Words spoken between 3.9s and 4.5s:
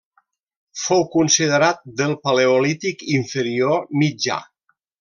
Mitjà.